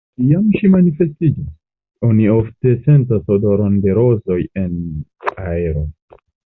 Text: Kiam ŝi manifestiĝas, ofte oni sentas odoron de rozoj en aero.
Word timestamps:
Kiam 0.19 0.45
ŝi 0.61 0.69
manifestiĝas, 0.75 1.51
ofte 2.37 2.71
oni 2.73 2.81
sentas 2.89 3.33
odoron 3.39 3.79
de 3.87 3.97
rozoj 4.03 4.43
en 4.67 4.77
aero. 5.49 5.91